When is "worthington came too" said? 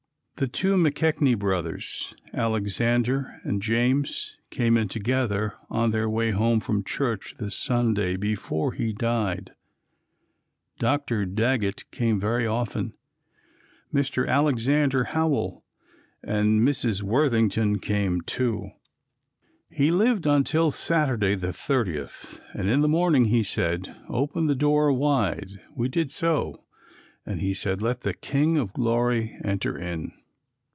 17.03-18.71